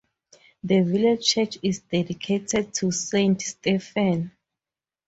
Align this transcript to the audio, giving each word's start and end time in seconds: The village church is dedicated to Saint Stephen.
The 0.63 0.79
village 0.81 1.27
church 1.27 1.59
is 1.61 1.81
dedicated 1.81 2.73
to 2.73 2.91
Saint 2.91 3.39
Stephen. 3.39 4.31